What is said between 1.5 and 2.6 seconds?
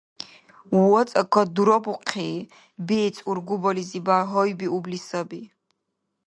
дурабухъи,